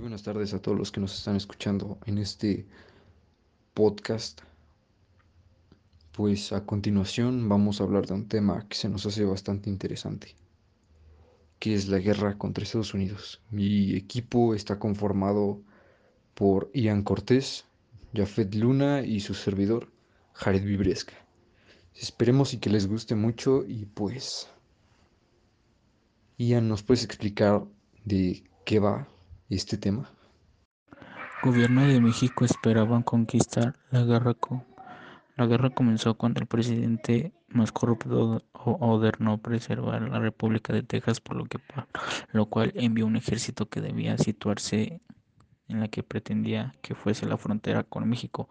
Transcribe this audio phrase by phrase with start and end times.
[0.00, 2.64] Buenas tardes a todos los que nos están escuchando en este
[3.74, 4.40] podcast.
[6.12, 10.36] Pues a continuación vamos a hablar de un tema que se nos hace bastante interesante,
[11.58, 13.42] que es la guerra contra Estados Unidos.
[13.50, 15.60] Mi equipo está conformado
[16.32, 17.66] por Ian Cortés,
[18.14, 19.92] Jafet Luna y su servidor,
[20.32, 21.26] Jared Vibresca.
[21.94, 24.48] Esperemos y que les guste mucho y pues...
[26.38, 27.66] Ian, ¿nos puedes explicar
[28.06, 29.06] de qué va
[29.56, 30.10] este tema?
[31.42, 34.36] Gobierno de México esperaban conquistar la guerra.
[35.36, 41.36] la guerra comenzó cuando el presidente más corrupto ordenó preservar la República de Texas, por
[41.36, 41.58] lo, que,
[42.32, 45.00] lo cual envió un ejército que debía situarse
[45.70, 48.48] en la que pretendía que fuese la frontera con México.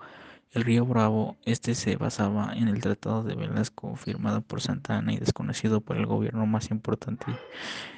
[0.52, 5.14] El río Bravo, este se basaba en el Tratado de Velasco, firmado por Santa Ana
[5.14, 7.26] y desconocido por el gobierno más importante,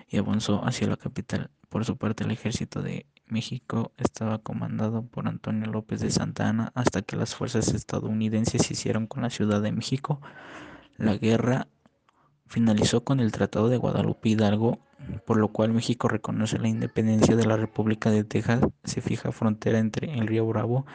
[0.09, 1.49] y avanzó hacia la capital.
[1.69, 6.71] Por su parte, el ejército de México estaba comandado por Antonio López de Santa Ana
[6.75, 10.21] hasta que las fuerzas estadounidenses se hicieron con la Ciudad de México.
[10.97, 11.69] La guerra
[12.47, 14.79] finalizó con el Tratado de Guadalupe Hidalgo,
[15.25, 19.79] por lo cual México reconoce la independencia de la República de Texas, se fija frontera
[19.79, 20.85] entre el río Bravo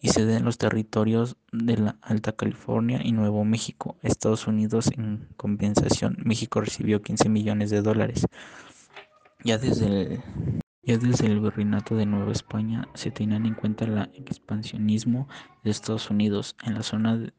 [0.00, 3.96] y se den los territorios de la Alta California y Nuevo México.
[4.02, 8.26] Estados Unidos en compensación, México recibió 15 millones de dólares.
[9.42, 10.22] Ya desde el,
[10.82, 15.28] ya desde el virreinato de Nueva España se tenían en cuenta el expansionismo
[15.64, 17.32] de Estados Unidos en la zona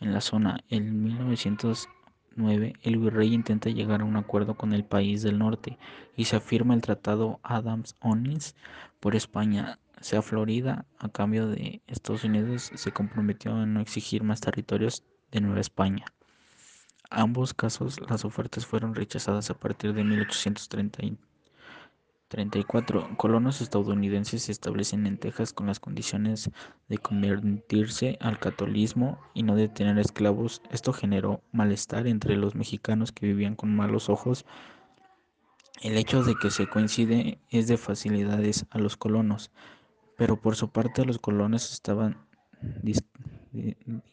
[0.00, 1.02] en la zona en
[2.38, 5.78] 1909 el virrey intenta llegar a un acuerdo con el país del norte
[6.16, 8.54] y se afirma el tratado Adams-Onis
[9.00, 9.78] por España.
[10.00, 15.40] Sea Florida a cambio de Estados Unidos se comprometió a no exigir más territorios de
[15.40, 16.06] Nueva España.
[17.10, 21.02] Ambos casos las ofertas fueron rechazadas a partir de 1830
[22.28, 23.16] 34.
[23.16, 26.50] Colonos estadounidenses se establecen en Texas con las condiciones
[26.88, 30.62] de convertirse al catolicismo y no de tener esclavos.
[30.70, 34.44] Esto generó malestar entre los mexicanos que vivían con malos ojos.
[35.82, 39.50] El hecho de que se coincide es de facilidades a los colonos,
[40.16, 42.26] pero por su parte los colonos estaban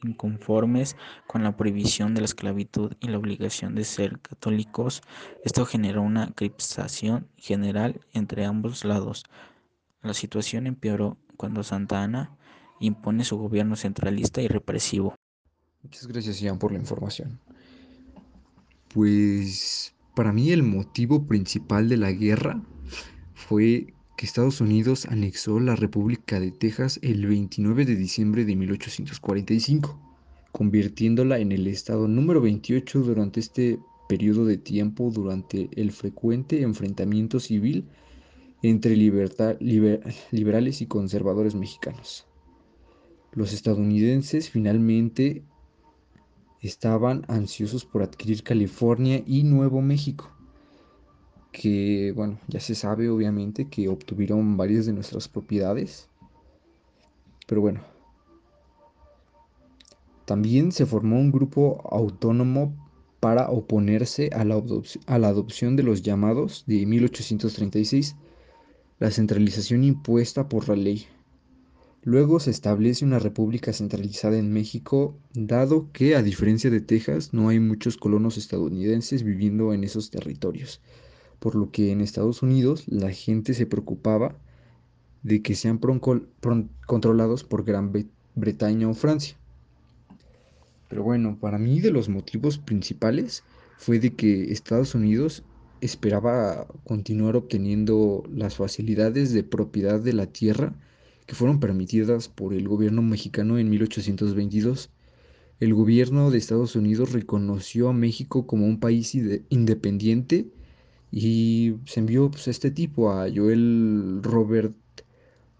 [0.03, 0.95] inconformes
[1.27, 5.01] con la prohibición de la esclavitud y la obligación de ser católicos.
[5.43, 9.23] Esto generó una crispación general entre ambos lados.
[10.01, 12.37] La situación empeoró cuando Santa Ana
[12.79, 15.15] impone su gobierno centralista y represivo.
[15.81, 17.39] Muchas gracias, Ian, por la información.
[18.93, 22.61] Pues para mí el motivo principal de la guerra
[23.33, 29.99] fue que Estados Unidos anexó la República de Texas el 29 de diciembre de 1845,
[30.51, 33.77] convirtiéndola en el estado número 28 durante este
[34.07, 37.85] periodo de tiempo durante el frecuente enfrentamiento civil
[38.61, 42.25] entre liberales y conservadores mexicanos.
[43.33, 45.43] Los estadounidenses finalmente
[46.61, 50.34] estaban ansiosos por adquirir California y Nuevo México
[51.55, 56.09] que, bueno, ya se sabe obviamente que obtuvieron varias de nuestras propiedades.
[57.47, 57.81] Pero bueno.
[60.25, 62.75] También se formó un grupo autónomo
[63.21, 64.61] para oponerse a la,
[65.05, 68.15] a la adopción de los llamados de 1836,
[68.99, 71.05] la centralización impuesta por la ley.
[72.03, 77.49] Luego se establece una república centralizada en México, dado que, a diferencia de Texas, no
[77.49, 80.81] hay muchos colonos estadounidenses viviendo en esos territorios
[81.45, 84.35] por lo que en Estados Unidos la gente se preocupaba
[85.21, 85.79] de que sean
[86.87, 87.93] controlados por Gran
[88.33, 89.37] Bretaña o Francia.
[90.89, 93.43] Pero bueno, para mí de los motivos principales
[93.77, 95.43] fue de que Estados Unidos
[95.81, 100.73] esperaba continuar obteniendo las facilidades de propiedad de la tierra
[101.27, 104.89] que fueron permitidas por el gobierno mexicano en 1822.
[105.59, 109.13] El gobierno de Estados Unidos reconoció a México como un país
[109.49, 110.47] independiente
[111.17, 114.75] y se envió pues, este tipo, a Joel Robert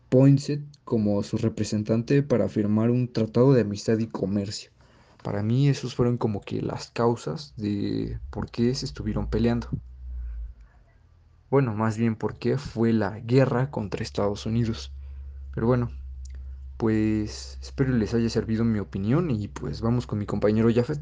[0.09, 4.71] Poinsett, como su representante para firmar un tratado de amistad y comercio.
[5.23, 9.69] Para mí esos fueron como que las causas de por qué se estuvieron peleando.
[11.49, 14.91] Bueno, más bien por qué fue la guerra contra Estados Unidos.
[15.53, 15.89] Pero bueno,
[16.75, 20.99] pues espero les haya servido mi opinión y pues vamos con mi compañero Jafet.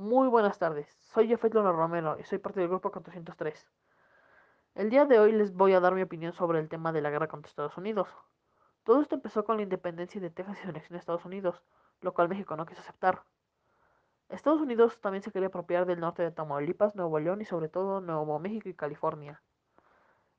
[0.00, 3.68] Muy buenas tardes, soy Jeffet Luna Romero y soy parte del grupo 403.
[4.74, 7.10] El día de hoy les voy a dar mi opinión sobre el tema de la
[7.10, 8.08] guerra contra Estados Unidos.
[8.82, 11.62] Todo esto empezó con la independencia de Texas y su anexión a Estados Unidos,
[12.00, 13.24] lo cual México no quiso aceptar.
[14.30, 18.00] Estados Unidos también se quería apropiar del norte de Tamaulipas, Nuevo León y sobre todo
[18.00, 19.42] Nuevo México y California.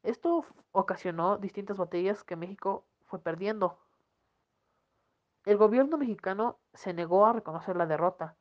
[0.02, 3.78] Esto ocasionó distintas batallas que México fue perdiendo.
[5.46, 8.38] El gobierno mexicano se negó a reconocer la derrota,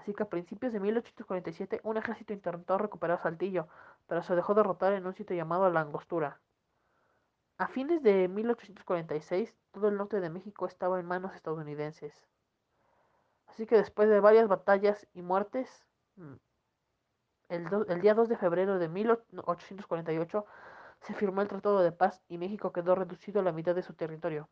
[0.00, 3.68] así que a principios de 1847 un ejército intentó recuperar Saltillo,
[4.06, 6.40] pero se dejó derrotar en un sitio llamado La Angostura.
[7.58, 12.14] A fines de 1846, todo el norte de México estaba en manos estadounidenses.
[13.48, 15.68] Así que después de varias batallas y muertes,
[16.16, 16.34] mm,
[17.50, 20.46] el, el, día 2 de febrero de 1848
[21.02, 23.92] se firmó el Tratado de Paz y México quedó reducido a la mitad de su
[23.92, 24.48] territorio.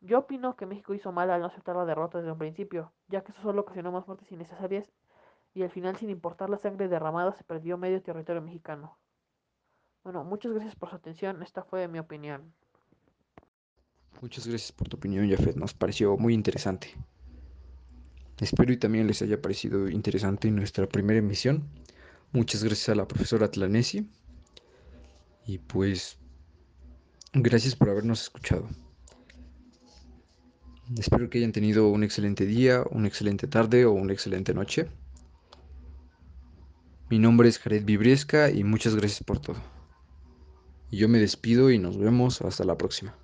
[0.00, 3.22] Yo opino que México hizo mal al no aceptar la derrota desde un principio, ya
[3.22, 4.90] que eso solo ocasionó más muertes innecesarias
[5.54, 8.96] y al final, sin importar la sangre derramada, se perdió medio territorio mexicano.
[10.04, 12.54] Bueno, muchas gracias por su atención, esta fue mi opinión.
[14.20, 16.94] Muchas gracias por tu opinión, Jafet, nos pareció muy interesante.
[18.38, 21.68] Espero y también les haya parecido interesante nuestra primera emisión.
[22.32, 24.08] Muchas gracias a la profesora Tlanesi.
[25.46, 26.18] Y pues,
[27.32, 28.68] gracias por habernos escuchado.
[30.96, 34.88] Espero que hayan tenido un excelente día, una excelente tarde o una excelente noche.
[37.10, 39.56] Mi nombre es Jared Vibriesca y muchas gracias por todo.
[40.90, 43.14] Yo me despido y nos vemos hasta la próxima.